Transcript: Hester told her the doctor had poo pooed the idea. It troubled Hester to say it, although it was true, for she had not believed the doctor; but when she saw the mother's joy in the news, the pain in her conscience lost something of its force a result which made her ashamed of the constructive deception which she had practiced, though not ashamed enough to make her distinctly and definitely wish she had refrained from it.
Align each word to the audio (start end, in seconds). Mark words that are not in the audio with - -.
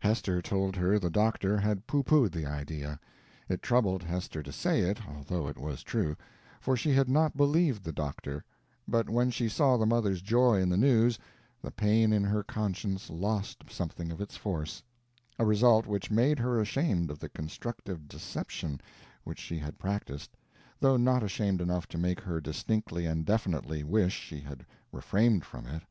Hester 0.00 0.42
told 0.42 0.74
her 0.74 0.98
the 0.98 1.10
doctor 1.10 1.56
had 1.58 1.86
poo 1.86 2.02
pooed 2.02 2.32
the 2.32 2.44
idea. 2.44 2.98
It 3.48 3.62
troubled 3.62 4.02
Hester 4.02 4.42
to 4.42 4.50
say 4.50 4.80
it, 4.80 4.98
although 5.06 5.46
it 5.46 5.56
was 5.56 5.84
true, 5.84 6.16
for 6.60 6.76
she 6.76 6.92
had 6.92 7.08
not 7.08 7.36
believed 7.36 7.84
the 7.84 7.92
doctor; 7.92 8.42
but 8.88 9.08
when 9.08 9.30
she 9.30 9.48
saw 9.48 9.76
the 9.76 9.86
mother's 9.86 10.22
joy 10.22 10.60
in 10.60 10.68
the 10.70 10.76
news, 10.76 11.20
the 11.62 11.70
pain 11.70 12.12
in 12.12 12.24
her 12.24 12.42
conscience 12.42 13.08
lost 13.10 13.70
something 13.70 14.10
of 14.10 14.20
its 14.20 14.36
force 14.36 14.82
a 15.38 15.44
result 15.46 15.86
which 15.86 16.10
made 16.10 16.40
her 16.40 16.60
ashamed 16.60 17.08
of 17.08 17.20
the 17.20 17.28
constructive 17.28 18.08
deception 18.08 18.80
which 19.22 19.38
she 19.38 19.56
had 19.56 19.78
practiced, 19.78 20.36
though 20.80 20.96
not 20.96 21.22
ashamed 21.22 21.60
enough 21.60 21.86
to 21.86 21.96
make 21.96 22.20
her 22.20 22.40
distinctly 22.40 23.06
and 23.06 23.24
definitely 23.24 23.84
wish 23.84 24.14
she 24.14 24.40
had 24.40 24.66
refrained 24.90 25.44
from 25.44 25.64
it. 25.64 25.82